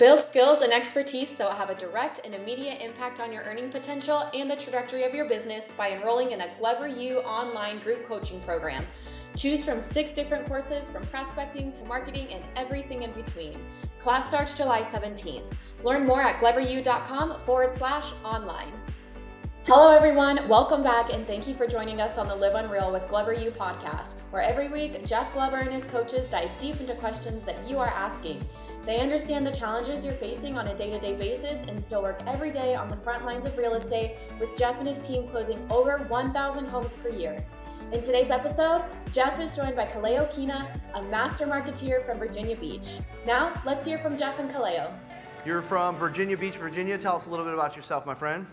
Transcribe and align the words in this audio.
Build 0.00 0.22
skills 0.22 0.62
and 0.62 0.72
expertise 0.72 1.36
that 1.36 1.46
will 1.46 1.54
have 1.54 1.68
a 1.68 1.74
direct 1.74 2.20
and 2.24 2.34
immediate 2.34 2.80
impact 2.80 3.20
on 3.20 3.30
your 3.30 3.42
earning 3.42 3.68
potential 3.68 4.30
and 4.32 4.50
the 4.50 4.56
trajectory 4.56 5.04
of 5.04 5.12
your 5.14 5.26
business 5.26 5.72
by 5.76 5.90
enrolling 5.90 6.30
in 6.30 6.40
a 6.40 6.48
Glover 6.58 6.88
U 6.88 7.18
online 7.18 7.80
group 7.80 8.06
coaching 8.08 8.40
program. 8.40 8.86
Choose 9.36 9.62
from 9.62 9.78
six 9.78 10.14
different 10.14 10.46
courses 10.46 10.88
from 10.88 11.06
prospecting 11.08 11.70
to 11.72 11.84
marketing 11.84 12.28
and 12.32 12.42
everything 12.56 13.02
in 13.02 13.12
between. 13.12 13.58
Class 13.98 14.26
starts 14.26 14.56
July 14.56 14.80
17th. 14.80 15.52
Learn 15.84 16.06
more 16.06 16.22
at 16.22 16.40
gloveru.com 16.40 17.42
forward 17.44 17.68
slash 17.68 18.14
online. 18.24 18.72
Hello, 19.66 19.94
everyone. 19.94 20.48
Welcome 20.48 20.82
back, 20.82 21.12
and 21.12 21.26
thank 21.26 21.46
you 21.46 21.52
for 21.52 21.66
joining 21.66 22.00
us 22.00 22.16
on 22.16 22.26
the 22.26 22.34
Live 22.34 22.54
Unreal 22.54 22.90
with 22.90 23.06
Glover 23.10 23.34
U 23.34 23.50
podcast, 23.50 24.22
where 24.30 24.40
every 24.40 24.70
week 24.70 25.04
Jeff 25.04 25.34
Glover 25.34 25.58
and 25.58 25.70
his 25.70 25.84
coaches 25.84 26.30
dive 26.30 26.50
deep 26.58 26.80
into 26.80 26.94
questions 26.94 27.44
that 27.44 27.68
you 27.68 27.78
are 27.78 27.88
asking. 27.88 28.42
They 28.86 29.00
understand 29.00 29.46
the 29.46 29.50
challenges 29.50 30.06
you're 30.06 30.14
facing 30.14 30.56
on 30.56 30.66
a 30.66 30.74
day 30.74 30.90
to 30.90 30.98
day 30.98 31.14
basis 31.14 31.66
and 31.66 31.80
still 31.80 32.02
work 32.02 32.20
every 32.26 32.50
day 32.50 32.74
on 32.74 32.88
the 32.88 32.96
front 32.96 33.26
lines 33.26 33.44
of 33.44 33.56
real 33.58 33.74
estate, 33.74 34.16
with 34.38 34.56
Jeff 34.56 34.78
and 34.78 34.86
his 34.86 35.06
team 35.06 35.28
closing 35.28 35.60
over 35.70 35.98
1,000 36.08 36.66
homes 36.66 36.94
per 37.02 37.10
year. 37.10 37.44
In 37.92 38.00
today's 38.00 38.30
episode, 38.30 38.84
Jeff 39.10 39.38
is 39.38 39.54
joined 39.54 39.76
by 39.76 39.84
Kaleo 39.84 40.34
Kina, 40.34 40.68
a 40.94 41.02
master 41.02 41.46
marketeer 41.46 42.04
from 42.06 42.18
Virginia 42.18 42.56
Beach. 42.56 43.00
Now, 43.26 43.60
let's 43.66 43.84
hear 43.84 43.98
from 43.98 44.16
Jeff 44.16 44.38
and 44.38 44.50
Kaleo. 44.50 44.90
You're 45.44 45.62
from 45.62 45.96
Virginia 45.96 46.36
Beach, 46.36 46.56
Virginia. 46.56 46.96
Tell 46.96 47.16
us 47.16 47.26
a 47.26 47.30
little 47.30 47.44
bit 47.44 47.54
about 47.54 47.76
yourself, 47.76 48.06
my 48.06 48.14
friend. 48.14 48.46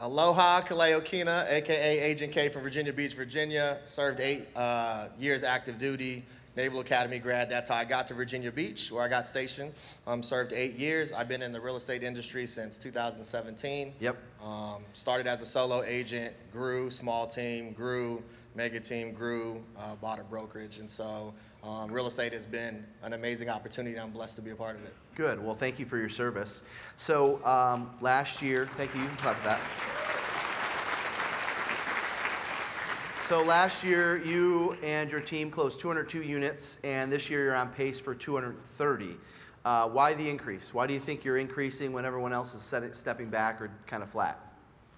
Aloha, 0.00 0.60
Kaleo 0.60 1.04
Kina, 1.04 1.46
aka 1.48 2.00
Agent 2.00 2.32
K 2.32 2.48
from 2.48 2.62
Virginia 2.62 2.92
Beach, 2.92 3.14
Virginia. 3.14 3.78
Served 3.84 4.20
eight 4.20 4.48
uh, 4.56 5.08
years 5.18 5.44
active 5.44 5.78
duty, 5.78 6.24
Naval 6.56 6.80
Academy 6.80 7.18
grad. 7.18 7.50
That's 7.50 7.68
how 7.68 7.76
I 7.76 7.84
got 7.84 8.06
to 8.08 8.14
Virginia 8.14 8.52
Beach, 8.52 8.92
where 8.92 9.02
I 9.02 9.08
got 9.08 9.26
stationed. 9.26 9.72
Um, 10.06 10.22
served 10.22 10.52
eight 10.52 10.74
years. 10.74 11.12
I've 11.12 11.28
been 11.28 11.42
in 11.42 11.52
the 11.52 11.60
real 11.60 11.76
estate 11.76 12.02
industry 12.02 12.46
since 12.46 12.78
2017. 12.78 13.92
Yep. 14.00 14.16
Um, 14.44 14.82
started 14.92 15.26
as 15.26 15.42
a 15.42 15.46
solo 15.46 15.82
agent, 15.82 16.34
grew, 16.52 16.90
small 16.90 17.26
team, 17.26 17.72
grew, 17.72 18.22
mega 18.54 18.78
team, 18.78 19.12
grew, 19.12 19.62
uh, 19.78 19.96
bought 19.96 20.20
a 20.20 20.24
brokerage. 20.24 20.78
And 20.78 20.88
so 20.88 21.34
um, 21.64 21.90
real 21.90 22.06
estate 22.06 22.32
has 22.32 22.46
been 22.46 22.84
an 23.02 23.14
amazing 23.14 23.48
opportunity. 23.48 23.98
I'm 23.98 24.10
blessed 24.10 24.36
to 24.36 24.42
be 24.42 24.50
a 24.50 24.56
part 24.56 24.76
of 24.76 24.84
it. 24.84 24.94
Good. 25.14 25.42
Well, 25.42 25.54
thank 25.54 25.78
you 25.78 25.86
for 25.86 25.96
your 25.96 26.08
service. 26.08 26.62
So 26.96 27.44
um, 27.44 27.90
last 28.00 28.42
year, 28.42 28.68
thank 28.76 28.94
you. 28.94 29.00
You 29.00 29.08
can 29.08 29.16
clap 29.16 29.36
for 29.36 29.48
that. 29.48 30.03
So 33.28 33.42
last 33.42 33.82
year, 33.82 34.22
you 34.22 34.76
and 34.82 35.10
your 35.10 35.22
team 35.22 35.50
closed 35.50 35.80
202 35.80 36.22
units, 36.22 36.76
and 36.84 37.10
this 37.10 37.30
year 37.30 37.44
you're 37.44 37.54
on 37.54 37.70
pace 37.70 37.98
for 37.98 38.14
230. 38.14 39.16
Uh, 39.64 39.88
why 39.88 40.12
the 40.12 40.28
increase? 40.28 40.74
Why 40.74 40.86
do 40.86 40.92
you 40.92 41.00
think 41.00 41.24
you're 41.24 41.38
increasing 41.38 41.94
when 41.94 42.04
everyone 42.04 42.34
else 42.34 42.52
is 42.52 42.60
stepping 42.92 43.30
back 43.30 43.62
or 43.62 43.70
kind 43.86 44.02
of 44.02 44.10
flat? 44.10 44.38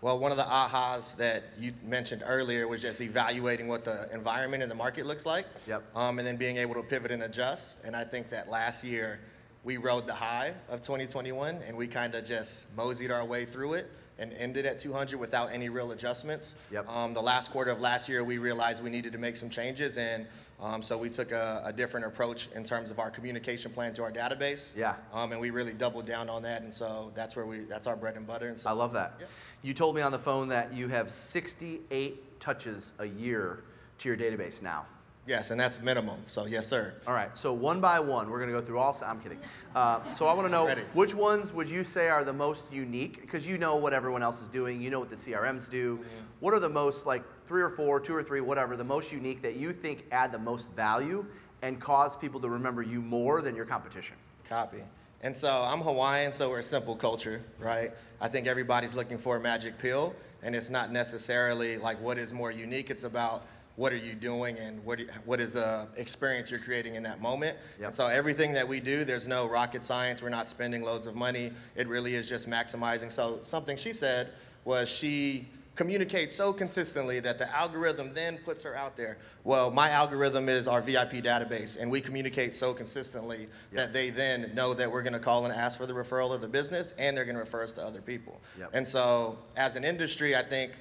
Well, 0.01 0.19
one 0.19 0.33
of 0.33 0.39
the 0.39 0.43
ahas 0.43 1.17
that 1.19 1.45
you 1.57 1.73
mentioned 1.85 2.25
earlier 2.27 2.67
was 2.67 2.83
just 2.83 3.01
evaluating 3.01 3.69
what 3.69 3.85
the 3.85 4.09
environment 4.13 4.61
and 4.61 4.73
the 4.73 4.77
market 4.77 5.07
looks 5.07 5.25
like. 5.25 5.47
Yep. 5.69 5.85
Um, 5.95 6.19
and 6.19 6.27
then 6.27 6.37
being 6.37 6.57
able 6.57 6.75
to 6.75 6.83
pivot 6.83 7.13
and 7.13 7.23
adjust. 7.23 7.85
And 7.85 7.95
I 7.95 8.03
think 8.03 8.29
that 8.31 8.51
last 8.51 8.85
year 8.85 9.21
we 9.63 9.77
rode 9.77 10.09
the 10.09 10.15
high 10.15 10.53
of 10.69 10.83
2021 10.83 11.61
and 11.65 11.77
we 11.77 11.87
kind 11.87 12.13
of 12.17 12.25
just 12.25 12.77
moseyed 12.77 13.13
our 13.13 13.25
way 13.25 13.45
through 13.45 13.75
it 13.75 13.89
and 14.19 14.33
ended 14.35 14.67
at 14.67 14.79
200 14.79 15.19
without 15.19 15.53
any 15.53 15.69
real 15.69 15.93
adjustments. 15.93 16.57
Yep. 16.73 16.89
Um, 16.89 17.15
the 17.15 17.21
last 17.21 17.51
quarter 17.51 17.71
of 17.71 17.81
last 17.81 18.09
year, 18.09 18.25
we 18.25 18.39
realized 18.39 18.83
we 18.83 18.91
needed 18.91 19.13
to 19.13 19.19
make 19.19 19.37
some 19.37 19.51
changes, 19.51 19.99
and 19.99 20.27
um, 20.61 20.83
so 20.83 20.97
we 20.97 21.11
took 21.11 21.33
a, 21.33 21.63
a 21.65 21.73
different 21.73 22.07
approach 22.07 22.49
in 22.55 22.65
terms 22.65 22.91
of 22.91 22.99
our 22.99 23.11
communication 23.11 23.71
plan 23.71 23.93
to 23.95 24.03
our 24.03 24.13
database. 24.13 24.77
Yeah. 24.77 24.95
Um, 25.13 25.33
and 25.33 25.41
we 25.41 25.51
really 25.51 25.75
doubled 25.75 26.07
down 26.07 26.31
on 26.31 26.43
that, 26.43 26.63
and 26.63 26.73
so 26.73 27.13
that's 27.15 27.37
where 27.37 27.47
we 27.47 27.61
that's 27.61 27.87
our 27.87 27.97
bread 27.97 28.17
and 28.17 28.27
butter. 28.27 28.49
And 28.49 28.59
so 28.59 28.71
I 28.71 28.73
love 28.73 28.93
that. 28.95 29.21
You 29.63 29.75
told 29.75 29.97
me 29.97 30.03
on 30.03 30.13
the 30.13 30.19
phone 30.19 30.49
that 30.49 30.73
you 30.73 30.89
have 30.89 31.11
68 31.11 32.41
touches 32.41 32.93
a 32.99 33.05
year 33.05 33.65
to 33.99 34.09
your 34.09 34.17
database 34.17 34.63
now. 34.63 34.87
Yes, 35.27 35.51
and 35.51 35.61
that's 35.61 35.81
minimum. 35.83 36.17
So 36.27 36.47
yes, 36.47 36.67
sir. 36.67 36.95
All 37.07 37.15
right, 37.15 37.37
so 37.37 37.53
one 37.53 37.81
by 37.81 38.01
one, 38.01 38.31
we're 38.31 38.39
going 38.39 38.51
to 38.51 38.59
go 38.59 38.65
through 38.65 38.79
all. 38.79 38.97
I'm 39.05 39.21
kidding. 39.21 39.39
Uh, 39.75 40.01
so 40.15 40.27
I 40.27 40.33
want 40.33 40.47
to 40.47 40.53
know 40.53 40.67
Ready. 40.67 40.83
which 40.95 41.15
ones 41.15 41.53
would 41.53 41.69
you 41.69 41.85
say 41.85 42.09
are 42.09 42.25
the 42.25 42.33
most 42.33 42.73
unique? 42.73 43.21
Because 43.21 43.47
you 43.47 43.59
know 43.59 43.77
what 43.77 43.93
everyone 43.93 44.23
else 44.23 44.41
is 44.41 44.49
doing, 44.49 44.81
you 44.81 44.91
know 44.91 45.01
what 45.01 45.11
the 45.11 45.17
CRMs 45.17 45.69
do. 45.69 46.01
What 46.41 46.55
are 46.55 46.61
the 46.61 46.69
most, 46.69 47.07
like 47.07 47.23
three 47.47 47.63
or 47.63 47.69
four, 47.69 48.01
two 48.01 48.15
or 48.15 48.23
three, 48.23 48.41
whatever, 48.41 48.77
the 48.77 48.85
most 48.85 49.13
unique 49.13 49.43
that 49.43 49.57
you 49.57 49.73
think 49.73 50.05
add 50.13 50.33
the 50.33 50.39
most 50.39 50.75
value 50.75 51.25
and 51.63 51.81
cause 51.81 52.17
people 52.17 52.41
to 52.41 52.49
remember 52.49 52.83
you 52.83 53.01
more 53.01 53.43
than 53.43 53.57
your 53.57 53.65
competition? 53.65 54.17
Copy. 54.49 54.83
And 55.23 55.37
so 55.37 55.49
I'm 55.67 55.81
Hawaiian, 55.81 56.33
so 56.33 56.51
we're 56.51 56.61
a 56.61 56.63
simple 56.63 56.95
culture, 56.95 57.43
right? 57.59 57.91
I 58.21 58.29
think 58.29 58.47
everybody's 58.47 58.95
looking 58.95 59.19
for 59.19 59.37
a 59.37 59.41
magic 59.41 59.79
pill, 59.79 60.15
and 60.43 60.55
it's 60.55 60.71
not 60.71 60.93
necessarily 60.93 61.79
like 61.79 62.01
what 62.01 62.19
is 62.19 62.33
more 62.33 62.51
unique. 62.51 62.91
It's 62.91 63.05
about 63.05 63.43
what 63.77 63.93
are 63.93 63.99
you 63.99 64.15
doing 64.15 64.59
and 64.59 64.83
what, 64.85 64.99
do- 64.99 65.07
what 65.25 65.39
is 65.39 65.53
the 65.53 65.87
experience 65.97 66.51
you're 66.51 66.61
creating 66.61 66.95
in 66.95 67.03
that 67.05 67.21
moment. 67.21 67.57
Yep. 67.79 67.87
And 67.89 67.95
so 67.95 68.09
everything 68.09 68.55
that 68.55 68.67
we 68.67 68.81
do, 68.81 69.05
there's 69.05 69.29
no 69.29 69.47
rocket 69.49 69.85
science. 69.85 70.23
We're 70.23 70.31
not 70.31 70.49
spending 70.49 70.83
loads 70.83 71.07
of 71.07 71.15
money. 71.15 71.53
It 71.77 71.87
really 71.87 72.15
is 72.15 72.29
just 72.29 72.49
maximizing. 72.49 73.13
So 73.13 73.39
something 73.43 73.77
she 73.77 73.93
said 73.93 74.29
was 74.65 74.89
she 74.89 75.47
communicates 75.77 76.35
so 76.35 76.55
consistently 76.55 77.21
that 77.21 77.39
the 77.39 77.55
algorithm 77.55 78.13
then 78.15 78.39
puts 78.39 78.63
her 78.63 78.75
out 78.75 78.97
there. 78.97 79.19
Well, 79.45 79.71
my 79.71 79.91
algorithm 79.91 80.49
is 80.49 80.67
our 80.67 80.81
VIP 80.81 81.23
database, 81.23 81.79
and 81.79 81.91
we 81.91 82.01
communicate 82.01 82.55
so 82.55 82.73
consistently 82.73 83.47
that 83.73 83.93
they 83.93 84.09
then 84.09 84.51
know 84.55 84.73
that 84.73 84.91
we're 84.91 85.03
going 85.03 85.13
to 85.13 85.19
call 85.19 85.45
and 85.45 85.53
ask 85.53 85.79
for 85.79 85.85
the 85.85 85.93
referral 85.93 86.35
of 86.35 86.41
the 86.41 86.49
business, 86.49 86.95
and 86.99 87.15
they're 87.15 87.27
going 87.27 87.37
to 87.37 87.41
refer 87.41 87.63
us 87.63 87.75
to 87.75 87.83
other 87.83 88.01
people. 88.01 88.41
Yep. 88.59 88.71
And 88.73 88.89
so, 88.89 89.37
as 89.57 89.77
an 89.77 89.85
industry, 89.85 90.35
I 90.35 90.43
think 90.43 90.73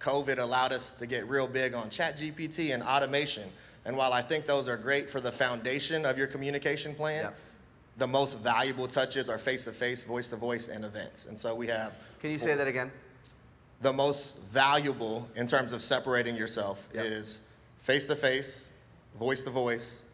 COVID 0.00 0.38
allowed 0.38 0.72
us 0.72 0.92
to 0.92 1.06
get 1.06 1.28
real 1.28 1.46
big 1.46 1.74
on 1.74 1.88
ChatGPT 1.90 2.72
and 2.74 2.82
automation. 2.82 3.44
And 3.84 3.96
while 3.96 4.12
I 4.12 4.22
think 4.22 4.46
those 4.46 4.68
are 4.68 4.76
great 4.76 5.08
for 5.10 5.20
the 5.20 5.32
foundation 5.32 6.04
of 6.04 6.18
your 6.18 6.26
communication 6.26 6.94
plan, 6.94 7.24
Yep. 7.24 7.34
the 7.98 8.06
most 8.06 8.38
valuable 8.38 8.88
touches 8.88 9.28
are 9.28 9.38
face 9.38 9.64
to 9.64 9.72
face, 9.72 10.04
voice 10.04 10.28
to 10.28 10.36
voice, 10.36 10.68
and 10.68 10.84
events. 10.84 11.26
And 11.26 11.38
so 11.38 11.54
we 11.54 11.66
have 11.68 11.92
Can 12.20 12.30
you 12.30 12.38
say 12.38 12.54
that 12.54 12.66
again? 12.66 12.90
the 13.82 13.92
most 13.92 14.48
valuable 14.48 15.28
in 15.36 15.46
terms 15.46 15.72
of 15.72 15.80
separating 15.82 16.36
yourself 16.36 16.88
Yep. 16.94 17.04
is 17.04 17.42
face 17.78 18.06
to 18.06 18.16
face, 18.16 18.70
voice 19.18 19.42
to 19.42 19.50
voice, 19.50 20.04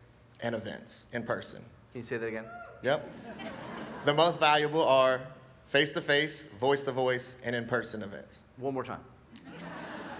and 0.43 0.55
events 0.55 1.07
in 1.13 1.23
person. 1.23 1.61
Can 1.93 2.03
you 2.03 2.07
say 2.07 2.17
that 2.19 2.27
again? 2.27 2.45
Yep. 2.83 3.11
the 4.05 4.15
most 4.15 4.39
valuable 4.39 4.83
are 4.85 5.21
face 5.67 5.93
to 5.93 6.01
face, 6.01 6.45
voice 6.45 6.83
to 6.85 6.93
voice, 6.93 7.37
and 7.45 7.57
in 7.57 7.67
person 7.67 8.03
events. 8.03 8.45
One 8.59 8.75
more 8.75 8.85
time. 8.85 9.01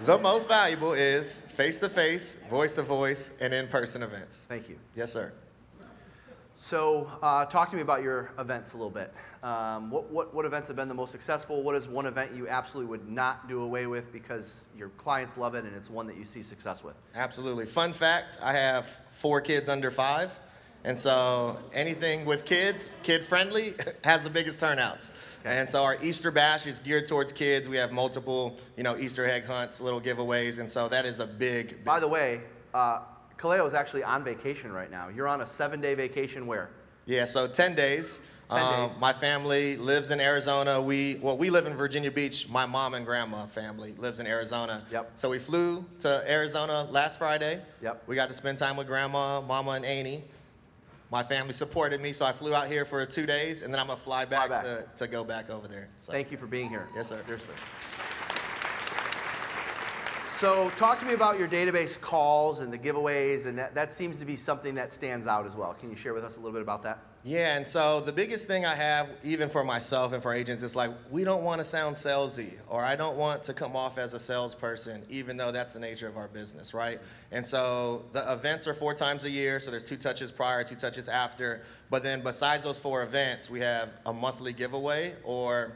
The 0.01 0.17
most 0.19 0.47
valuable 0.47 0.93
is 0.93 1.41
face 1.41 1.79
to 1.79 1.89
face, 1.89 2.35
voice 2.49 2.73
to 2.73 2.83
voice, 2.83 3.33
and 3.41 3.53
in 3.53 3.67
person 3.67 4.03
events. 4.03 4.45
Thank 4.47 4.69
you. 4.69 4.77
Yes, 4.95 5.11
sir. 5.11 5.33
So, 6.55 7.11
uh, 7.21 7.45
talk 7.45 7.69
to 7.69 7.75
me 7.75 7.81
about 7.81 8.03
your 8.03 8.31
events 8.37 8.73
a 8.73 8.77
little 8.77 8.91
bit. 8.91 9.13
Um, 9.43 9.89
what, 9.89 10.09
what, 10.11 10.33
what 10.33 10.45
events 10.45 10.67
have 10.67 10.75
been 10.75 10.87
the 10.87 10.93
most 10.93 11.11
successful? 11.11 11.63
What 11.63 11.75
is 11.75 11.87
one 11.87 12.05
event 12.05 12.33
you 12.35 12.47
absolutely 12.47 12.89
would 12.89 13.09
not 13.09 13.47
do 13.47 13.61
away 13.61 13.87
with 13.87 14.11
because 14.11 14.65
your 14.77 14.89
clients 14.89 15.37
love 15.37 15.55
it 15.55 15.65
and 15.65 15.75
it's 15.75 15.89
one 15.89 16.07
that 16.07 16.17
you 16.17 16.25
see 16.25 16.41
success 16.41 16.83
with? 16.83 16.95
Absolutely. 17.15 17.65
Fun 17.65 17.93
fact 17.93 18.37
I 18.41 18.53
have 18.53 18.85
four 19.11 19.41
kids 19.41 19.67
under 19.69 19.91
five. 19.91 20.39
And 20.83 20.97
so 20.97 21.57
anything 21.73 22.25
with 22.25 22.45
kids, 22.45 22.89
kid 23.03 23.23
friendly, 23.23 23.73
has 24.03 24.23
the 24.23 24.29
biggest 24.29 24.59
turnouts. 24.59 25.13
Okay. 25.45 25.57
And 25.57 25.69
so 25.69 25.83
our 25.83 25.97
Easter 26.01 26.31
bash 26.31 26.65
is 26.65 26.79
geared 26.79 27.07
towards 27.07 27.31
kids. 27.33 27.67
We 27.67 27.75
have 27.77 27.91
multiple, 27.91 28.57
you 28.77 28.83
know, 28.83 28.95
Easter 28.97 29.25
egg 29.25 29.45
hunts, 29.45 29.81
little 29.81 30.01
giveaways. 30.01 30.59
And 30.59 30.69
so 30.69 30.87
that 30.87 31.05
is 31.05 31.19
a 31.19 31.27
big, 31.27 31.83
By 31.83 31.99
the 31.99 32.07
way, 32.07 32.41
uh, 32.73 32.99
Kaleo 33.37 33.65
is 33.67 33.73
actually 33.73 34.03
on 34.03 34.23
vacation 34.23 34.71
right 34.71 34.89
now. 34.89 35.09
You're 35.09 35.27
on 35.27 35.41
a 35.41 35.45
seven 35.45 35.81
day 35.81 35.93
vacation 35.93 36.47
where? 36.47 36.69
yeah, 37.05 37.25
so 37.25 37.47
10 37.47 37.75
days. 37.75 38.21
10 38.49 38.59
Um, 38.59 38.89
days. 38.89 38.99
My 38.99 39.13
family 39.13 39.75
lives 39.77 40.09
in 40.11 40.19
Arizona. 40.21 40.81
We, 40.81 41.15
well, 41.21 41.37
we 41.37 41.49
live 41.49 41.65
in 41.65 41.73
Virginia 41.73 42.11
Beach. 42.11 42.47
My 42.49 42.65
mom 42.65 42.93
and 42.93 43.05
grandma 43.05 43.45
family 43.45 43.93
lives 43.97 44.19
in 44.19 44.27
Arizona. 44.27 44.83
Yep. 44.91 45.11
So 45.15 45.29
we 45.29 45.37
flew 45.37 45.83
to 45.99 46.23
Arizona 46.31 46.87
last 46.91 47.19
Friday. 47.19 47.61
Yep. 47.81 48.03
We 48.07 48.15
got 48.15 48.29
to 48.29 48.33
spend 48.33 48.57
time 48.57 48.75
with 48.77 48.87
grandma, 48.87 49.41
mama, 49.41 49.71
and 49.71 49.85
Annie. 49.85 50.23
My 51.09 51.23
family 51.23 51.53
supported 51.53 52.01
me, 52.01 52.11
so 52.11 52.25
I 52.25 52.33
flew 52.33 52.53
out 52.53 52.67
here 52.67 52.83
for 52.83 53.05
two 53.05 53.25
days, 53.25 53.61
and 53.61 53.73
then 53.73 53.79
I'm 53.79 53.87
gonna 53.87 53.97
fly 53.97 54.25
back, 54.25 54.49
back. 54.49 54.63
To, 54.63 54.85
to 54.97 55.07
go 55.07 55.23
back 55.23 55.49
over 55.49 55.67
there. 55.67 55.87
So. 55.97 56.11
Thank 56.11 56.31
you 56.31 56.37
for 56.37 56.47
being 56.47 56.69
here. 56.69 56.89
Yes, 56.95 57.07
sir. 57.07 57.21
Seriously. 57.25 57.55
So, 60.37 60.69
talk 60.77 60.99
to 60.99 61.05
me 61.05 61.13
about 61.13 61.39
your 61.39 61.47
database 61.47 61.99
calls 61.99 62.59
and 62.59 62.71
the 62.71 62.77
giveaways, 62.77 63.45
and 63.47 63.57
that, 63.57 63.73
that 63.73 63.91
seems 63.91 64.19
to 64.19 64.25
be 64.25 64.35
something 64.35 64.75
that 64.75 64.93
stands 64.93 65.25
out 65.25 65.47
as 65.47 65.55
well. 65.55 65.73
Can 65.73 65.89
you 65.89 65.95
share 65.95 66.13
with 66.13 66.23
us 66.23 66.35
a 66.35 66.39
little 66.39 66.53
bit 66.53 66.61
about 66.61 66.83
that? 66.83 66.99
Yeah, 67.23 67.57
and 67.57 67.67
so 67.67 67.99
the 67.99 68.13
biggest 68.13 68.47
thing 68.47 68.65
I 68.65 68.73
have, 68.73 69.09
even 69.23 69.49
for 69.49 69.63
myself 69.63 70.13
and 70.13 70.23
for 70.23 70.33
agents, 70.33 70.63
is 70.63 70.75
like 70.75 70.91
we 71.11 71.25
don't 71.25 71.43
want 71.43 71.59
to 71.59 71.65
sound 71.65 71.95
salesy, 71.95 72.53
or 72.69 72.83
I 72.83 72.95
don't 72.95 73.17
want 73.17 73.43
to 73.45 73.53
come 73.53 73.75
off 73.75 73.97
as 73.97 74.13
a 74.13 74.19
salesperson, 74.19 75.03
even 75.09 75.35
though 75.35 75.51
that's 75.51 75.73
the 75.73 75.79
nature 75.79 76.07
of 76.07 76.15
our 76.15 76.29
business, 76.29 76.73
right? 76.73 76.99
And 77.31 77.45
so 77.45 78.05
the 78.13 78.31
events 78.31 78.67
are 78.67 78.73
four 78.73 78.93
times 78.93 79.25
a 79.25 79.29
year, 79.29 79.59
so 79.59 79.71
there's 79.71 79.83
two 79.83 79.97
touches 79.97 80.31
prior, 80.31 80.63
two 80.63 80.75
touches 80.75 81.09
after. 81.09 81.63
But 81.89 82.03
then 82.03 82.21
besides 82.21 82.63
those 82.63 82.79
four 82.79 83.03
events, 83.03 83.49
we 83.49 83.59
have 83.59 83.89
a 84.05 84.13
monthly 84.13 84.53
giveaway 84.53 85.13
or 85.23 85.73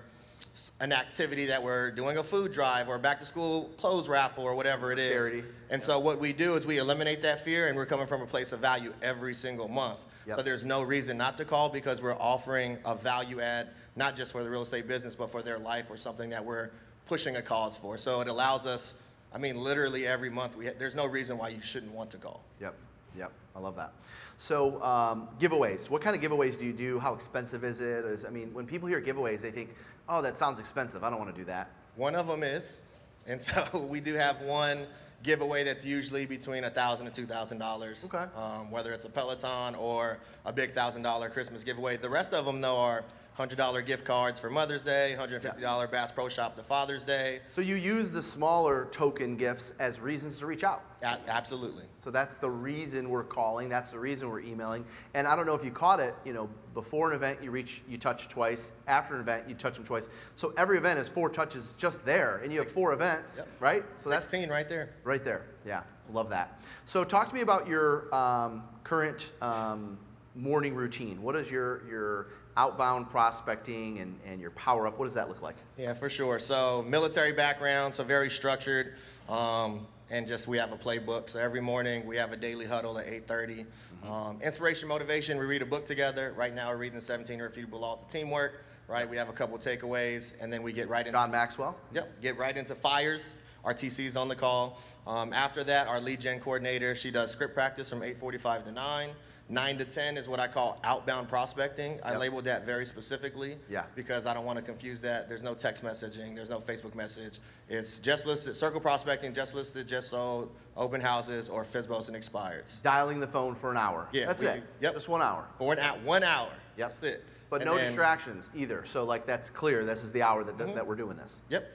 an 0.80 0.92
activity 0.92 1.46
that 1.46 1.62
we're 1.62 1.92
doing 1.92 2.18
a 2.18 2.24
food 2.24 2.52
drive 2.52 2.90
or 2.90 2.98
back 2.98 3.20
to 3.20 3.26
school 3.26 3.70
clothes 3.78 4.10
raffle 4.10 4.44
or 4.44 4.56
whatever 4.56 4.92
it 4.92 5.00
is. 5.00 5.12
Charity. 5.12 5.44
And 5.70 5.82
so 5.82 6.00
what 6.00 6.20
we 6.20 6.34
do 6.34 6.56
is 6.56 6.66
we 6.66 6.78
eliminate 6.78 7.22
that 7.22 7.44
fear 7.44 7.68
and 7.68 7.78
we're 7.78 7.86
coming 7.86 8.08
from 8.08 8.22
a 8.22 8.26
place 8.26 8.52
of 8.52 8.60
value 8.60 8.94
every 9.02 9.34
single 9.34 9.68
month. 9.68 10.00
Yep. 10.28 10.38
So 10.38 10.44
there's 10.44 10.66
no 10.66 10.82
reason 10.82 11.18
not 11.18 11.38
to 11.38 11.46
call 11.46 11.70
because 11.70 12.02
we're 12.02 12.16
offering 12.16 12.78
a 12.86 12.96
value 12.96 13.40
add, 13.42 13.70
not 13.96 14.16
just 14.16 14.32
for 14.32 14.44
the 14.44 14.50
real 14.50 14.62
estate 14.62 14.88
business, 14.88 15.16
but 15.16 15.32
for 15.32 15.42
their 15.42 15.58
life 15.58 15.86
or 15.90 15.98
something 15.98 16.30
that 16.30 16.44
we're 16.44 16.70
pushing 17.08 17.36
a 17.38 17.42
cause 17.42 17.78
for. 17.78 17.98
So 17.98 18.22
it 18.22 18.28
allows 18.28 18.66
us, 18.66 18.96
I 19.34 19.38
mean, 19.38 19.58
literally 19.58 20.06
every 20.06 20.30
month, 20.30 20.56
we 20.56 20.68
ha- 20.68 20.74
there's 20.78 20.96
no 20.96 21.06
reason 21.06 21.38
why 21.38 21.50
you 21.50 21.62
shouldn't 21.62 21.92
want 21.92 22.12
to 22.12 22.18
call. 22.18 22.44
Yep, 22.60 22.76
yep, 23.18 23.32
I 23.56 23.60
love 23.60 23.76
that. 23.76 23.94
So 24.38 24.82
um, 24.82 25.28
giveaways, 25.40 25.90
what 25.90 26.02
kind 26.02 26.16
of 26.16 26.22
giveaways 26.22 26.58
do 26.58 26.66
you 26.66 26.74
do? 26.74 27.00
How 27.00 27.14
expensive 27.14 27.64
is 27.64 27.82
it? 27.82 28.06
Is, 28.06 28.26
I 28.26 28.30
mean, 28.30 28.54
when 28.54 28.66
people 28.66 28.88
hear 28.88 29.02
giveaways, 29.02 29.42
they 29.42 29.52
think, 29.52 29.76
oh, 30.08 30.22
that 30.22 30.38
sounds 30.38 30.60
expensive. 30.60 31.04
I 31.04 31.10
don't 31.10 31.20
want 31.20 31.34
to 31.34 31.40
do 31.40 31.46
that. 31.46 31.72
One 31.96 32.16
of 32.16 32.28
them 32.28 32.44
is, 32.44 32.80
and 33.28 33.42
so 33.42 33.88
we 33.90 34.00
do 34.00 34.14
have 34.14 34.40
one 34.42 34.86
giveaway 35.24 35.64
that's 35.64 35.86
usually 35.86 36.26
between 36.26 36.64
$1,000 36.64 37.02
and 37.02 37.12
$2,000. 37.12 38.06
Okay. 38.06 38.26
Um, 38.36 38.72
whether 38.72 38.92
it's 38.92 39.06
a 39.06 39.10
Peloton 39.10 39.76
or 39.76 40.18
a 40.46 40.54
big 40.54 40.74
$1,000 40.74 41.32
Christmas 41.32 41.64
giveaway. 41.64 41.98
The 41.98 42.10
rest 42.10 42.34
of 42.34 42.46
them, 42.46 42.62
though, 42.62 42.78
are 42.78 43.04
$100 43.38 43.86
gift 43.86 44.04
cards 44.06 44.40
for 44.40 44.50
Mother's 44.50 44.84
Day, 44.84 45.16
$150 45.18 45.90
Bass 45.92 46.12
Pro 46.12 46.28
Shop 46.28 46.56
to 46.58 46.64
Father's 46.64 47.06
Day. 47.06 47.40
So 47.54 47.62
you 47.62 47.76
use 47.76 48.12
the 48.12 48.22
smaller 48.22 48.88
token 48.92 49.38
gifts 49.38 49.74
as 49.80 50.00
reasons 50.00 50.38
to 50.40 50.46
reach 50.46 50.64
out. 50.64 50.84
A- 51.02 51.18
absolutely. 51.28 51.86
So 52.00 52.12
that's 52.12 52.36
the 52.36 52.50
reason 52.50 53.10
we're 53.10 53.24
calling. 53.24 53.70
That's 53.70 53.92
the 53.92 54.00
reason 54.00 54.30
we're 54.30 54.42
emailing. 54.42 54.86
And 55.14 55.28
I 55.28 55.36
don't 55.36 55.46
know 55.46 55.56
if 55.56 55.64
you 55.64 55.72
caught 55.72 56.00
it. 56.02 56.14
You 56.26 56.34
know, 56.34 56.50
before 56.74 57.10
an 57.10 57.16
event, 57.16 57.40
you 57.42 57.52
reach, 57.52 57.82
you 57.88 57.98
touch 57.98 58.28
twice. 58.28 58.74
After 58.86 59.16
an 59.16 59.22
event, 59.22 59.48
you 59.48 59.56
touch 59.56 59.76
them 59.76 59.86
twice. 59.86 60.10
So 60.36 60.54
every 60.58 60.78
event 60.78 61.00
is 61.00 61.08
four 61.08 61.30
touches 61.30 61.74
just 61.78 62.06
there, 62.06 62.38
and 62.44 62.52
you 62.52 62.60
have 62.60 62.72
four 62.72 62.92
events, 62.94 63.38
Yep. 63.38 63.48
right? 63.62 63.84
So 63.96 64.10
that's 64.10 64.28
16 64.28 64.50
right 64.50 64.68
there. 64.68 64.90
right 65.04 65.24
there. 65.24 65.44
Yeah, 65.66 65.84
love 66.12 66.30
that. 66.32 66.62
So 66.86 67.04
talk 67.06 67.30
to 67.30 67.34
me 67.36 67.42
about 67.42 67.66
your 67.68 68.14
um, 68.14 68.64
current 68.84 69.32
um, 69.42 69.98
morning 70.36 70.76
routine. 70.76 71.22
What 71.22 71.36
is 71.36 71.52
your 71.52 71.82
your 71.88 72.28
outbound 72.58 73.10
prospecting 73.10 74.00
and, 74.00 74.20
and 74.26 74.42
your 74.42 74.52
power 74.52 74.88
up? 74.88 74.98
What 74.98 75.06
does 75.06 75.14
that 75.14 75.30
look 75.30 75.42
like? 75.42 75.56
Yeah, 75.78 75.94
for 75.94 76.10
sure. 76.10 76.40
So 76.40 76.86
military 76.88 77.32
background, 77.32 77.96
so 77.96 78.04
very 78.04 78.30
structured, 78.30 78.96
um, 79.30 79.88
and 80.10 80.28
just 80.28 80.48
we 80.48 80.58
have 80.58 80.72
a 80.72 80.78
playbook. 80.78 81.30
So 81.30 81.40
every 81.40 81.62
morning 81.62 82.06
we 82.06 82.18
have 82.18 82.32
a 82.32 82.38
daily 82.38 82.66
huddle 82.66 82.98
at 82.98 83.08
8:30. 83.08 83.66
Um, 84.04 84.40
inspiration, 84.42 84.88
motivation. 84.88 85.38
We 85.38 85.46
read 85.46 85.62
a 85.62 85.66
book 85.66 85.86
together. 85.86 86.34
Right 86.36 86.54
now 86.54 86.70
we're 86.70 86.78
reading 86.78 86.96
the 86.96 87.06
17 87.06 87.40
Irrefutable 87.40 87.80
Laws 87.80 88.02
of 88.02 88.10
Teamwork. 88.10 88.64
Right, 88.88 89.10
we 89.10 89.16
have 89.16 89.30
a 89.30 89.34
couple 89.34 89.58
takeaways, 89.58 90.34
and 90.42 90.52
then 90.52 90.64
we 90.64 90.74
get 90.74 90.90
right 90.90 91.06
into 91.06 91.18
John 91.18 91.32
Maxwell. 91.32 91.78
Yep, 91.94 92.22
get 92.22 92.38
right 92.38 92.58
into 92.58 92.76
fires. 92.76 93.36
Our 93.64 93.74
TC's 93.74 94.18
on 94.18 94.28
the 94.28 94.36
call. 94.36 94.82
Um, 95.08 95.32
after 95.34 95.64
that, 95.64 95.88
our 95.88 96.02
lead 96.02 96.20
gen 96.20 96.40
coordinator, 96.40 96.96
she 96.96 97.12
does 97.12 97.32
script 97.32 97.54
practice 97.54 97.90
from 97.90 98.02
8:45 98.02 98.66
to 98.66 98.72
9. 98.72 99.10
9 99.52 99.78
to 99.80 99.86
10 99.86 100.16
is 100.16 100.30
what 100.30 100.40
I 100.40 100.48
call 100.48 100.80
outbound 100.86 101.28
prospecting. 101.28 102.00
I 102.04 102.12
Yep. 102.12 102.20
labeled 102.22 102.46
that 102.46 102.66
very 102.66 102.86
specifically 102.86 103.58
Yeah. 103.70 103.84
because 103.96 104.26
I 104.26 104.34
don't 104.34 104.46
want 104.46 104.58
to 104.58 104.64
confuse 104.64 105.02
that. 105.02 105.28
There's 105.28 105.44
no 105.44 105.54
text 105.54 105.84
messaging, 105.84 106.34
there's 106.36 106.50
no 106.50 106.60
Facebook 106.60 106.96
message. 106.96 107.40
It's 107.68 108.00
just 108.00 108.26
listed, 108.26 108.56
circle 108.56 108.80
prospecting, 108.80 109.34
just 109.34 109.54
listed, 109.54 109.88
just 109.90 110.10
sold, 110.10 110.56
open 110.78 111.02
houses, 111.02 111.50
or 111.50 111.66
FISBOs 111.66 112.08
and 112.08 112.16
expireds. 112.16 112.82
Dialing 112.82 113.20
the 113.20 113.28
phone 113.28 113.54
for 113.56 113.72
an 113.72 113.78
hour. 113.78 114.08
Yeah, 114.14 114.28
that's 114.28 114.42
we 114.42 114.48
it. 114.48 114.56
do. 114.62 114.64
Yep. 114.86 114.94
Just 114.94 115.10
one 115.10 115.22
hour. 115.22 115.46
For 115.58 115.68
one, 115.68 115.78
hou- 115.78 116.00
one 116.06 116.24
hour. 116.24 116.50
Yep. 116.78 116.88
That's 116.90 117.04
it. 117.04 117.26
But 117.50 117.62
And 117.62 117.70
no 117.70 117.76
then- 117.76 117.88
distractions 117.88 118.50
either. 118.56 118.86
So 118.86 119.04
like 119.04 119.26
that's 119.26 119.50
clear. 119.50 119.84
This 119.84 120.02
is 120.06 120.14
the 120.14 120.22
hour 120.22 120.46
that, 120.46 120.58
that, 120.58 120.68
Mm-hmm. 120.68 120.76
that 120.76 120.88
we're 120.88 120.96
doing 120.96 121.18
this. 121.18 121.42
Yep. 121.50 121.70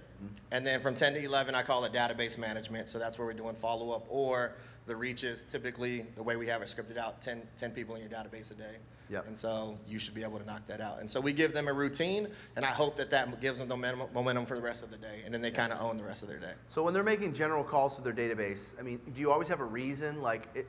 And 0.50 0.66
then 0.66 0.80
from 0.80 0.94
10 0.94 1.12
to 1.12 1.22
11, 1.22 1.54
I 1.54 1.62
call 1.62 1.84
it 1.84 1.92
database 1.92 2.38
management. 2.38 2.88
So 2.88 2.98
that's 2.98 3.18
where 3.18 3.26
we're 3.26 3.34
doing 3.34 3.54
follow 3.54 3.90
up 3.90 4.06
or 4.08 4.52
the 4.86 4.96
reach 4.96 5.24
is 5.24 5.44
Typically, 5.44 6.04
the 6.14 6.22
way 6.22 6.36
we 6.36 6.46
have 6.46 6.62
it 6.62 6.68
scripted 6.68 6.98
out 6.98 7.20
10, 7.22 7.42
10 7.58 7.70
people 7.70 7.94
in 7.94 8.00
your 8.00 8.10
database 8.10 8.50
a 8.50 8.54
day. 8.54 8.76
Yep. 9.10 9.28
And 9.28 9.38
so 9.38 9.78
you 9.86 9.98
should 9.98 10.14
be 10.14 10.22
able 10.22 10.38
to 10.38 10.44
knock 10.44 10.66
that 10.66 10.80
out. 10.80 11.00
And 11.00 11.10
so 11.10 11.20
we 11.20 11.32
give 11.32 11.52
them 11.52 11.68
a 11.68 11.72
routine, 11.72 12.28
and 12.56 12.64
I 12.64 12.70
hope 12.70 12.96
that 12.96 13.10
that 13.10 13.40
gives 13.40 13.58
them 13.58 13.68
the 13.68 13.76
momentum, 13.76 14.46
for 14.46 14.56
the 14.56 14.62
rest 14.62 14.82
of 14.82 14.90
the 14.90 14.96
day. 14.96 15.22
And 15.24 15.32
then 15.32 15.40
they 15.40 15.50
kind 15.50 15.72
of 15.72 15.80
own 15.80 15.96
the 15.96 16.04
rest 16.04 16.22
of 16.22 16.28
their 16.28 16.38
day. 16.38 16.52
So 16.68 16.82
when 16.82 16.92
they're 16.92 17.04
making 17.04 17.32
general 17.32 17.62
calls 17.62 17.96
to 17.96 18.02
their 18.02 18.12
database, 18.12 18.78
I 18.78 18.82
mean, 18.82 19.00
do 19.14 19.20
you 19.20 19.30
always 19.30 19.48
have 19.48 19.60
a 19.60 19.64
reason? 19.64 20.22
Like, 20.22 20.48
i 20.56 20.64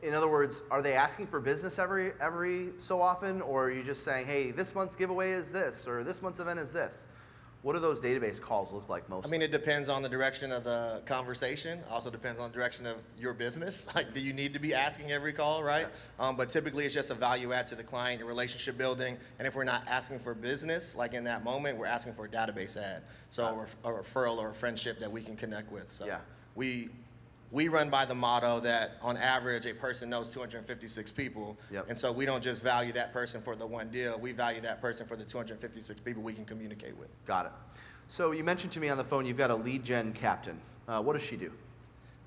in 0.00 0.14
other 0.14 0.28
words, 0.28 0.62
are 0.70 0.80
they 0.80 0.94
asking 0.94 1.26
for 1.26 1.40
business 1.40 1.78
every 1.78 2.12
every 2.20 2.68
so 2.78 3.00
often, 3.00 3.40
or 3.42 3.66
are 3.66 3.70
you 3.72 3.82
just 3.82 4.04
saying, 4.04 4.26
hey, 4.26 4.52
this 4.52 4.76
month's 4.76 4.94
giveaway 4.94 5.32
is 5.32 5.50
this, 5.50 5.88
or 5.88 6.04
this 6.04 6.22
month's 6.22 6.38
event 6.38 6.60
is 6.60 6.72
this? 6.72 7.06
What 7.62 7.74
do 7.74 7.78
those 7.78 8.00
database 8.00 8.40
calls 8.40 8.72
look 8.72 8.88
like 8.88 9.08
most? 9.08 9.24
I 9.26 9.30
mean, 9.30 9.40
it 9.40 9.52
depends 9.52 9.88
on 9.88 10.02
the 10.02 10.08
direction 10.08 10.50
of 10.50 10.64
the 10.64 11.00
conversation. 11.06 11.78
Also 11.88 12.10
depends 12.10 12.40
on 12.40 12.50
the 12.50 12.54
direction 12.54 12.86
of 12.86 12.96
your 13.16 13.32
business. 13.32 13.86
Like, 13.94 14.14
do 14.14 14.20
you 14.20 14.32
need 14.32 14.52
to 14.54 14.58
be 14.58 14.74
asking 14.74 15.12
every 15.12 15.32
call, 15.32 15.62
right? 15.62 15.86
Um, 16.18 16.36
but 16.36 16.50
typically, 16.50 16.86
it's 16.86 16.94
just 16.94 17.10
a 17.10 17.14
value 17.14 17.52
add 17.52 17.66
to 17.68 17.74
the 17.76 17.84
client, 17.84 18.18
your 18.18 18.26
relationship 18.26 18.76
building. 18.78 19.16
And 19.38 19.46
if 19.46 19.54
we're 19.54 19.64
not 19.64 19.86
asking 19.86 20.18
for 20.20 20.34
business, 20.34 20.96
like 20.96 21.14
in 21.14 21.24
that 21.24 21.44
moment, 21.44 21.78
we're 21.78 21.86
asking 21.86 22.14
for 22.14 22.24
a 22.24 22.28
database 22.28 22.76
add. 22.76 23.02
So 23.30 23.46
a, 23.46 23.54
ref- 23.54 23.76
a 23.84 23.90
referral 23.90 24.38
or 24.38 24.50
a 24.50 24.54
friendship 24.54 24.98
that 25.00 25.12
we 25.12 25.20
can 25.22 25.36
connect 25.36 25.70
with. 25.70 25.90
So 25.92 26.06
Yeah. 26.06 26.18
we 26.56 26.88
we 27.52 27.68
run 27.68 27.90
by 27.90 28.06
the 28.06 28.14
motto 28.14 28.60
that 28.60 28.92
on 29.02 29.18
average 29.18 29.66
a 29.66 29.74
person 29.74 30.08
knows 30.08 30.30
256 30.30 31.10
people. 31.12 31.58
Yep. 31.70 31.90
And 31.90 31.98
so 31.98 32.10
we 32.10 32.24
don't 32.24 32.42
just 32.42 32.62
value 32.62 32.92
that 32.92 33.12
person 33.12 33.42
for 33.42 33.54
the 33.54 33.66
one 33.66 33.90
deal. 33.90 34.18
We 34.18 34.32
value 34.32 34.62
that 34.62 34.80
person 34.80 35.06
for 35.06 35.16
the 35.16 35.24
256 35.24 36.00
people 36.00 36.22
we 36.22 36.32
can 36.32 36.46
communicate 36.46 36.96
with. 36.96 37.08
Got 37.26 37.46
it. 37.46 37.52
So 38.08 38.32
you 38.32 38.42
mentioned 38.42 38.72
to 38.72 38.80
me 38.80 38.88
on 38.88 38.96
the 38.96 39.04
phone 39.04 39.26
you've 39.26 39.36
got 39.36 39.50
a 39.50 39.54
lead 39.54 39.84
gen 39.84 40.14
captain. 40.14 40.58
Uh, 40.88 41.02
what 41.02 41.12
does 41.12 41.22
she 41.22 41.36
do? 41.36 41.52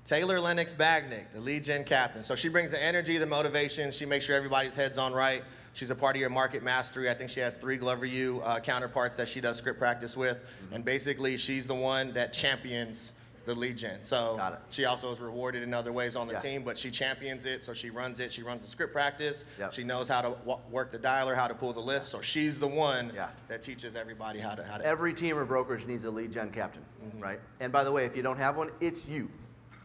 Taylor 0.04 0.38
Lennox 0.38 0.72
Bagnick, 0.72 1.32
the 1.34 1.40
lead 1.40 1.64
gen 1.64 1.82
captain. 1.82 2.22
So 2.22 2.36
she 2.36 2.48
brings 2.48 2.70
the 2.70 2.82
energy, 2.82 3.18
the 3.18 3.26
motivation. 3.26 3.90
She 3.90 4.06
makes 4.06 4.24
sure 4.24 4.36
everybody's 4.36 4.76
head's 4.76 4.98
on 4.98 5.12
right. 5.12 5.42
She's 5.72 5.90
a 5.90 5.96
part 5.96 6.14
of 6.14 6.20
your 6.20 6.30
market 6.30 6.62
mastery. 6.62 7.10
I 7.10 7.14
think 7.14 7.28
she 7.28 7.40
has 7.40 7.56
three 7.56 7.76
Glover 7.76 8.06
U 8.06 8.40
uh, 8.44 8.60
counterparts 8.60 9.16
that 9.16 9.28
she 9.28 9.40
does 9.40 9.58
script 9.58 9.80
practice 9.80 10.16
with. 10.16 10.38
And 10.72 10.84
basically, 10.84 11.36
she's 11.36 11.66
the 11.66 11.74
one 11.74 12.12
that 12.12 12.32
champions 12.32 13.12
the 13.46 13.54
lead 13.54 13.76
gen. 13.78 14.02
So 14.02 14.56
she 14.70 14.84
also 14.84 15.10
is 15.12 15.20
rewarded 15.20 15.62
in 15.62 15.72
other 15.72 15.92
ways 15.92 16.16
on 16.16 16.26
the 16.26 16.34
Yeah. 16.34 16.38
team, 16.40 16.62
but 16.64 16.76
she 16.76 16.90
champions 16.90 17.44
it. 17.44 17.64
So 17.64 17.72
she 17.72 17.90
runs 17.90 18.20
it. 18.20 18.32
She 18.32 18.42
runs 18.42 18.62
the 18.62 18.68
script 18.68 18.92
practice. 18.92 19.44
Yep. 19.58 19.72
She 19.72 19.84
knows 19.84 20.08
how 20.08 20.20
to 20.20 20.30
w- 20.30 20.58
work 20.70 20.90
the 20.92 20.98
dialer, 20.98 21.34
how 21.34 21.46
to 21.46 21.54
pull 21.54 21.72
the 21.72 21.80
list. 21.80 22.08
So 22.08 22.20
she's 22.20 22.58
the 22.60 22.66
one 22.66 23.12
Yeah. 23.14 23.28
that 23.48 23.62
teaches 23.62 23.94
everybody 23.96 24.40
how 24.40 24.54
to 24.56 24.64
how 24.64 24.78
to. 24.78 24.84
Every 24.84 25.14
team 25.14 25.38
or 25.38 25.44
brokerage 25.44 25.86
needs 25.86 26.04
a 26.04 26.10
lead 26.10 26.32
gen 26.32 26.50
captain, 26.50 26.82
Mm-hmm. 27.04 27.20
right? 27.20 27.40
And 27.60 27.72
by 27.72 27.84
the 27.84 27.92
way, 27.92 28.04
if 28.04 28.16
you 28.16 28.22
don't 28.22 28.38
have 28.38 28.56
one, 28.56 28.70
it's 28.80 29.08
you, 29.08 29.30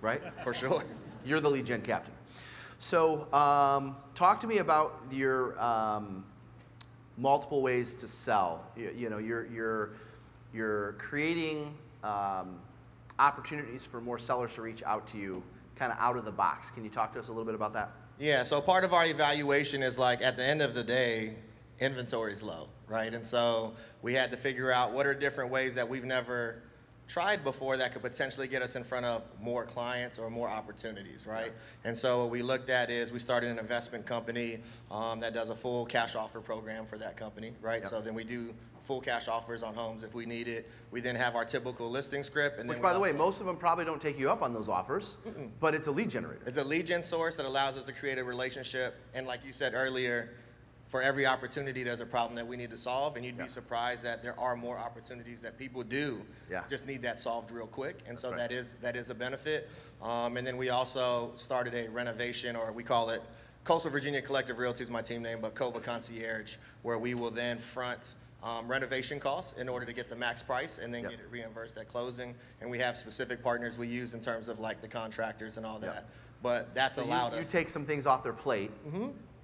right? 0.01 0.21
for 0.43 0.53
sure. 0.53 0.83
You're 1.23 1.39
the 1.39 1.49
lead 1.51 1.67
gen 1.67 1.81
captain. 1.83 2.13
So, 2.79 3.31
um, 3.31 3.95
talk 4.15 4.39
to 4.39 4.47
me 4.47 4.57
about 4.57 4.99
your 5.11 5.59
um, 5.61 6.25
multiple 7.15 7.61
ways 7.61 7.93
to 7.95 8.07
sell. 8.07 8.63
You, 8.75 8.91
you 8.95 9.09
know, 9.11 9.19
you're 9.19 9.45
you're 9.45 9.91
you're 10.51 10.93
creating 10.93 11.77
um, 12.03 12.59
opportunities 13.21 13.85
for 13.85 14.01
more 14.01 14.17
sellers 14.17 14.55
to 14.55 14.61
reach 14.61 14.83
out 14.83 15.07
to 15.07 15.17
you, 15.17 15.43
kind 15.75 15.91
of 15.91 15.97
out 15.99 16.17
of 16.17 16.25
the 16.25 16.31
box. 16.31 16.71
Can 16.71 16.83
you 16.83 16.89
talk 16.89 17.13
to 17.13 17.19
us 17.19 17.27
a 17.27 17.31
little 17.31 17.45
bit 17.45 17.55
about 17.55 17.73
that? 17.73 17.91
Yeah, 18.19 18.43
so 18.43 18.59
part 18.59 18.83
of 18.83 18.93
our 18.93 19.05
evaluation 19.05 19.83
is 19.83 19.97
like 19.97 20.21
at 20.21 20.35
the 20.35 20.45
end 20.45 20.61
of 20.61 20.73
the 20.73 20.83
day, 20.83 21.35
inventory 21.79 22.33
is 22.33 22.43
low, 22.43 22.67
right? 22.87 23.13
And 23.13 23.25
so 23.25 23.73
we 24.01 24.13
had 24.13 24.31
to 24.31 24.37
figure 24.37 24.71
out 24.71 24.91
what 24.91 25.05
are 25.05 25.13
different 25.13 25.51
ways 25.51 25.75
that 25.75 25.87
we've 25.87 26.03
never 26.03 26.61
tried 27.11 27.43
before 27.43 27.75
that 27.75 27.91
could 27.91 28.01
potentially 28.01 28.47
get 28.47 28.61
us 28.61 28.77
in 28.77 28.85
front 28.85 29.05
of 29.05 29.21
more 29.41 29.65
clients 29.65 30.17
or 30.17 30.29
more 30.29 30.47
opportunities, 30.47 31.27
right? 31.27 31.51
And 31.83 31.97
so 31.97 32.21
what 32.21 32.31
we 32.31 32.41
looked 32.41 32.69
at 32.69 32.89
is 32.89 33.11
we 33.11 33.19
started 33.19 33.49
an 33.51 33.59
investment 33.59 34.05
company 34.05 34.59
um, 34.89 35.19
that 35.19 35.33
does 35.33 35.49
a 35.49 35.55
full 35.55 35.85
cash 35.85 36.15
offer 36.15 36.39
program 36.39 36.85
for 36.85 36.97
that 36.99 37.17
company, 37.17 37.51
right? 37.61 37.81
Yep. 37.81 37.89
So 37.89 38.01
then 38.01 38.13
we 38.13 38.23
do 38.23 38.53
full 38.83 39.01
cash 39.01 39.27
offers 39.27 39.61
on 39.61 39.73
homes 39.73 40.03
if 40.03 40.13
we 40.13 40.25
need 40.25 40.47
it. 40.47 40.69
We 40.91 41.01
then 41.01 41.17
have 41.17 41.35
our 41.35 41.43
typical 41.43 41.89
listing 41.89 42.23
script, 42.23 42.59
and 42.59 42.69
Which, 42.69 42.81
by 42.81 42.93
the 42.93 42.99
way, 42.99 43.11
most 43.11 43.41
of 43.41 43.45
them 43.45 43.57
probably 43.57 43.83
don't 43.83 44.01
take 44.01 44.17
you 44.17 44.29
up 44.29 44.41
on 44.41 44.53
those 44.53 44.69
offers, 44.69 45.17
but 45.59 45.75
it's 45.75 45.87
a 45.87 45.91
lead 45.91 46.09
generator. 46.09 46.41
It's 46.45 46.57
a 46.57 46.63
lead 46.63 46.87
gen 46.87 47.03
source 47.03 47.35
that 47.35 47.45
allows 47.45 47.77
us 47.77 47.85
to 47.85 47.91
create 47.91 48.19
a 48.19 48.23
relationship. 48.23 48.95
And 49.13 49.27
like 49.27 49.45
you 49.45 49.51
said 49.51 49.73
earlier, 49.75 50.29
for 50.91 51.01
every 51.01 51.25
opportunity, 51.25 51.83
there's 51.83 52.01
a 52.01 52.05
problem 52.05 52.35
that 52.35 52.45
we 52.45 52.57
need 52.57 52.69
to 52.69 52.77
solve. 52.77 53.15
And 53.15 53.25
you'd 53.25 53.37
Yeah. 53.37 53.45
be 53.45 53.49
surprised 53.49 54.03
that 54.03 54.21
there 54.21 54.37
are 54.37 54.57
more 54.57 54.77
opportunities 54.77 55.39
that 55.39 55.57
people 55.57 55.83
do. 55.83 56.21
Yeah. 56.49 56.63
Just 56.69 56.85
need 56.85 57.01
that 57.03 57.17
solved 57.17 57.49
real 57.49 57.65
quick. 57.65 57.99
And 58.07 58.19
so 58.19 58.27
right. 58.29 58.37
that 58.39 58.51
is 58.51 58.73
that 58.81 58.97
is 58.97 59.09
a 59.09 59.15
benefit. 59.15 59.69
Um, 60.01 60.35
and 60.35 60.45
then 60.45 60.57
we 60.57 60.69
also 60.69 61.31
started 61.37 61.73
a 61.75 61.89
renovation, 61.89 62.57
or 62.57 62.73
we 62.73 62.83
call 62.83 63.09
it 63.09 63.21
Coastal 63.63 63.89
Virginia 63.89 64.21
Collective 64.21 64.59
Realty 64.59 64.83
is 64.83 64.89
my 64.89 65.01
team 65.01 65.21
name, 65.21 65.39
but 65.39 65.55
Cova 65.55 65.81
Concierge, 65.81 66.57
where 66.81 66.97
we 66.99 67.13
will 67.13 67.31
then 67.31 67.57
front 67.57 68.15
um, 68.43 68.67
renovation 68.67 69.17
costs 69.17 69.53
in 69.59 69.69
order 69.69 69.85
to 69.85 69.93
get 69.93 70.09
the 70.09 70.15
max 70.15 70.43
price 70.43 70.77
and 70.79 70.93
then 70.93 71.03
Yep. 71.03 71.11
get 71.11 71.19
it 71.21 71.27
reimbursed 71.31 71.77
at 71.77 71.87
closing. 71.87 72.35
And 72.59 72.69
we 72.69 72.79
have 72.79 72.97
specific 72.97 73.41
partners 73.41 73.77
we 73.77 73.87
use 73.87 74.13
in 74.13 74.19
terms 74.19 74.49
of 74.49 74.59
like 74.59 74.81
the 74.81 74.87
contractors 74.89 75.55
and 75.55 75.65
all 75.65 75.79
that. 75.79 75.93
Yep. 75.93 76.09
But 76.43 76.75
that's 76.75 76.95
So 76.97 77.03
allowed 77.03 77.33
you, 77.33 77.39
us. 77.39 77.53
You 77.53 77.59
take 77.59 77.69
some 77.69 77.85
things 77.85 78.05
off 78.07 78.23
their 78.23 78.33
plate, 78.33 78.71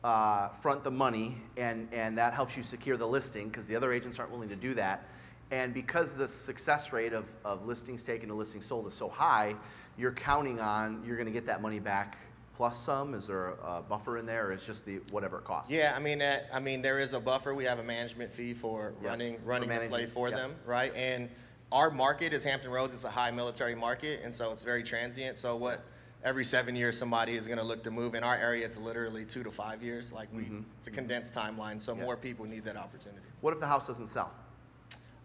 uh, 0.07 0.47
front 0.47 0.85
the 0.85 0.91
money, 0.91 1.35
and, 1.57 1.89
and 1.91 2.17
that 2.17 2.33
helps 2.33 2.55
you 2.55 2.63
secure 2.63 2.95
the 2.95 3.05
listing 3.05 3.49
because 3.49 3.67
the 3.67 3.75
other 3.75 3.91
agents 3.91 4.19
aren't 4.19 4.31
willing 4.31 4.47
to 4.47 4.55
do 4.55 4.73
that. 4.73 5.05
And 5.51 5.73
because 5.73 6.15
the 6.15 6.29
success 6.29 6.93
rate 6.93 7.11
of, 7.11 7.25
of 7.43 7.65
listings 7.65 8.05
taken 8.05 8.29
to 8.29 8.35
listings 8.35 8.65
sold 8.65 8.87
is 8.87 8.93
so 8.93 9.09
high, 9.09 9.55
you're 9.97 10.13
counting 10.13 10.61
on 10.61 11.03
you're 11.05 11.17
going 11.17 11.25
to 11.25 11.33
get 11.33 11.45
that 11.47 11.61
money 11.61 11.79
back 11.79 12.17
plus 12.55 12.77
some. 12.77 13.13
Is 13.13 13.27
there 13.27 13.49
a 13.65 13.81
buffer 13.81 14.17
in 14.17 14.25
there, 14.25 14.47
or 14.47 14.53
is 14.53 14.65
just 14.65 14.85
the 14.85 14.99
whatever 15.11 15.39
it 15.39 15.43
costs? 15.43 15.69
Yeah, 15.69 15.93
I 15.93 15.99
mean, 15.99 16.19
that, 16.19 16.45
I 16.53 16.61
mean, 16.61 16.81
there 16.81 16.99
is 16.99 17.13
a 17.13 17.19
buffer. 17.19 17.53
We 17.53 17.65
have 17.65 17.79
a 17.79 17.83
management 17.83 18.31
fee 18.31 18.53
for 18.53 18.93
Yeah, 19.01 19.09
running, 19.09 19.39
for 19.39 19.45
running 19.45 19.67
the 19.67 19.87
play 19.89 20.05
for 20.05 20.29
yeah. 20.29 20.37
them, 20.37 20.55
right? 20.65 20.95
And 20.95 21.29
our 21.73 21.91
market 21.91 22.31
is 22.31 22.45
Hampton 22.45 22.71
Roads. 22.71 22.93
It's 22.93 23.03
a 23.03 23.09
high 23.09 23.31
military 23.31 23.75
market, 23.75 24.21
and 24.23 24.33
so 24.33 24.53
it's 24.53 24.63
very 24.63 24.83
transient. 24.83 25.37
So 25.37 25.57
what, 25.57 25.83
every 26.23 26.45
seven 26.45 26.75
years, 26.75 26.97
somebody 26.97 27.33
is 27.33 27.47
gonna 27.47 27.63
look 27.63 27.83
to 27.83 27.91
move. 27.91 28.15
In 28.15 28.23
our 28.23 28.35
area, 28.35 28.65
it's 28.65 28.77
literally 28.77 29.25
two 29.25 29.43
to 29.43 29.51
five 29.51 29.81
years. 29.81 30.11
Like 30.11 30.29
we, 30.33 30.49
it's 30.79 30.87
a 30.87 30.91
condensed 30.91 31.33
timeline, 31.33 31.81
so 31.81 31.91
Mm-hmm. 31.93 32.01
Yeah. 32.01 32.05
more 32.05 32.17
people 32.17 32.45
need 32.45 32.65
that 32.65 32.75
opportunity. 32.77 33.21
What 33.41 33.53
if 33.53 33.59
the 33.59 33.67
house 33.67 33.87
doesn't 33.87 34.07
sell? 34.07 34.31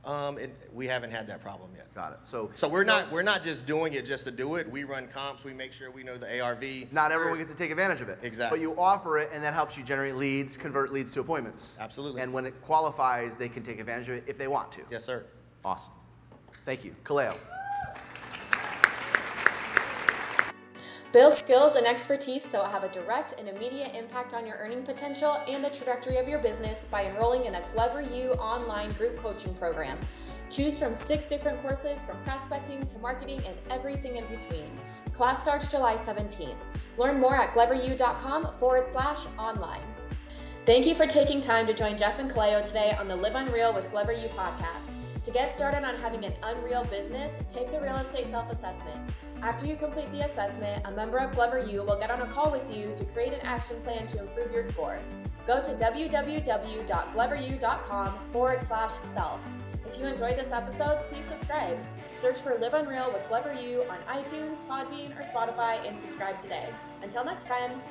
Um, 0.04 0.37
it, 0.37 0.50
we 0.75 0.88
haven't 0.88 1.12
had 1.12 1.28
that 1.28 1.40
problem 1.42 1.70
yet. 1.76 1.94
Got 1.94 2.14
it. 2.14 2.18
So, 2.25 2.50
So 2.56 2.66
we're 2.68 2.82
not, 2.82 3.08
we're 3.12 3.22
not 3.22 3.44
just 3.44 3.66
doing 3.66 3.92
it 3.92 4.04
just 4.04 4.25
to 4.25 4.32
do 4.32 4.56
it. 4.56 4.68
We 4.68 4.82
run 4.82 5.06
comps. 5.06 5.44
We 5.44 5.52
make 5.52 5.72
sure 5.72 5.92
we 5.92 6.02
know 6.02 6.16
the 6.16 6.40
ARV. 6.40 6.92
not 6.92 7.12
everyone 7.12 7.38
gets 7.38 7.50
to 7.52 7.56
take 7.56 7.70
advantage 7.70 8.00
of 8.00 8.08
it. 8.08 8.18
Exactly. 8.22 8.58
But 8.58 8.62
you 8.62 8.76
offer 8.80 9.18
it, 9.20 9.30
and 9.32 9.44
that 9.44 9.54
helps 9.54 9.76
you 9.76 9.84
generate 9.84 10.16
leads, 10.16 10.56
convert 10.56 10.92
leads 10.92 11.12
to 11.12 11.20
appointments. 11.20 11.76
Absolutely. 11.78 12.20
And 12.20 12.32
when 12.32 12.46
it 12.46 12.61
qualifies, 12.62 13.37
they 13.37 13.49
can 13.49 13.62
take 13.62 13.78
advantage 13.78 14.08
of 14.08 14.16
it 14.16 14.25
if 14.26 14.37
they 14.37 14.49
want 14.49 14.72
to. 14.72 14.80
Yes, 14.90 15.04
sir. 15.04 15.25
Awesome. 15.64 15.92
Thank 16.64 16.84
you. 16.84 16.96
Kaleo. 17.04 17.37
Build 21.12 21.35
skills 21.35 21.76
and 21.76 21.87
expertise 21.87 22.49
that 22.49 22.62
will 22.62 22.71
have 22.71 22.85
a 22.85 22.88
direct 22.88 23.35
and 23.38 23.47
immediate 23.47 23.95
impact 23.95 24.33
on 24.33 24.47
your 24.47 24.57
earning 24.57 24.83
potential 24.83 25.42
and 25.47 25.62
the 25.62 25.69
trajectory 25.69 26.16
of 26.16 26.26
your 26.26 26.38
business 26.38 26.85
by 26.90 27.04
enrolling 27.04 27.45
in 27.45 27.54
a 27.54 27.62
Glover 27.75 28.00
U 28.00 28.33
online 28.33 28.92
group 28.92 29.19
coaching 29.19 29.52
program. 29.54 29.99
Choose 30.49 30.78
from 30.78 30.95
six 30.95 31.28
different 31.28 31.61
courses 31.61 32.02
from 32.02 32.16
prospecting 32.25 32.87
to 32.87 32.99
marketing 33.00 33.42
and 33.47 33.54
everything 33.69 34.16
in 34.16 34.26
between. 34.26 34.71
Class 35.12 35.42
starts 35.42 35.71
July 35.71 35.95
17th. 35.95 36.64
Learn 36.97 37.21
more 37.21 37.37
at 37.37 37.52
gloveru.com 37.52 38.49
forward 38.59 38.83
slash 38.83 39.26
online. 39.38 39.83
Thank 40.64 40.87
you 40.87 40.95
for 40.95 41.07
taking 41.07 41.40
time 41.40 41.66
to 41.66 41.75
join 41.75 41.99
Jeff 41.99 42.21
and 42.21 42.31
Kaleo 42.31 42.64
today 42.66 42.97
on 42.99 43.07
the 43.07 43.16
Live 43.16 43.35
Unreal 43.35 43.75
with 43.75 43.90
Glover 43.90 44.12
U 44.12 44.28
podcast. 44.28 44.97
To 45.25 45.31
get 45.31 45.52
started 45.52 45.85
on 45.85 45.95
having 45.97 46.25
an 46.25 46.33
unreal 46.43 46.85
business, 46.85 47.45
take 47.52 47.71
the 47.71 47.79
real 47.81 47.97
estate 47.97 48.26
self 48.26 48.50
assessment. 48.50 48.99
After 49.41 49.67
you 49.67 49.76
complete 49.76 50.11
the 50.12 50.23
assessment, 50.23 50.85
a 50.87 50.91
member 50.91 51.19
of 51.19 51.33
Glover 51.33 51.61
U 51.61 51.85
will 51.85 51.99
get 51.99 52.11
on 52.11 52.23
a 52.23 52.26
call 52.26 52.50
with 52.50 52.76
you 52.76 52.93
to 52.97 53.05
create 53.05 53.33
an 53.33 53.38
action 53.43 53.81
plan 53.83 54.09
to 54.09 54.19
improve 54.21 54.50
your 54.52 54.64
score. 54.64 55.00
Go 55.47 55.62
to 55.62 55.71
www.gloveru.com 55.73 58.14
forward 58.33 58.62
slash 58.62 58.91
self. 58.91 59.41
If 59.87 59.99
you 59.99 60.07
enjoyed 60.07 60.37
this 60.37 60.52
episode, 60.52 61.05
please 61.07 61.25
subscribe. 61.25 61.79
Search 62.11 62.41
for 62.41 62.57
Live 62.61 62.75
Unreal 62.75 63.11
with 63.12 63.26
Glover 63.29 63.52
U 63.52 63.85
on 63.91 63.99
iTunes, 64.02 64.64
Podbean, 64.67 65.19
or 65.19 65.23
Spotify 65.23 65.85
and 65.87 65.99
subscribe 65.99 66.38
today. 66.38 66.69
Until 67.02 67.25
next 67.25 67.49
time. 67.49 67.83